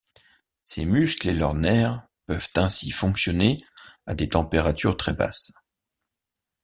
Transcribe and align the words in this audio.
Ces 0.63 0.83
muscles, 0.85 1.27
et 1.29 1.33
leurs 1.35 1.53
nerfs 1.53 2.01
peuvent 2.25 2.49
ainsi 2.55 2.89
fonctionner 2.89 3.63
à 4.07 4.15
des 4.15 4.29
températures 4.29 4.97
très 4.97 5.13
basses. 5.13 5.53